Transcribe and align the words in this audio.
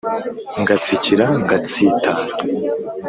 Ngatsikira 0.61 1.25
ngatsitara 1.43 2.21